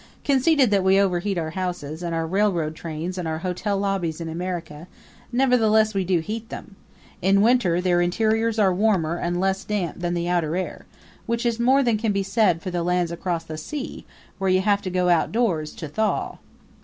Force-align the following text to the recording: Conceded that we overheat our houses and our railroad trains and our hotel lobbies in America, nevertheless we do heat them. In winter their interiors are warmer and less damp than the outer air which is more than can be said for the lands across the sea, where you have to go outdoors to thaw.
Conceded 0.25 0.71
that 0.71 0.83
we 0.83 0.99
overheat 0.99 1.37
our 1.37 1.51
houses 1.51 2.01
and 2.01 2.15
our 2.15 2.25
railroad 2.25 2.73
trains 2.75 3.19
and 3.19 3.27
our 3.27 3.37
hotel 3.37 3.77
lobbies 3.77 4.19
in 4.19 4.27
America, 4.27 4.87
nevertheless 5.31 5.93
we 5.93 6.03
do 6.03 6.21
heat 6.21 6.49
them. 6.49 6.75
In 7.21 7.43
winter 7.43 7.79
their 7.79 8.01
interiors 8.01 8.57
are 8.57 8.73
warmer 8.73 9.17
and 9.17 9.39
less 9.39 9.63
damp 9.63 9.99
than 9.99 10.15
the 10.15 10.27
outer 10.27 10.55
air 10.55 10.87
which 11.27 11.45
is 11.45 11.59
more 11.59 11.83
than 11.83 11.99
can 11.99 12.11
be 12.13 12.23
said 12.23 12.63
for 12.63 12.71
the 12.71 12.81
lands 12.81 13.11
across 13.11 13.43
the 13.43 13.59
sea, 13.59 14.03
where 14.39 14.49
you 14.49 14.61
have 14.61 14.81
to 14.81 14.89
go 14.89 15.07
outdoors 15.07 15.71
to 15.75 15.87
thaw. 15.87 16.39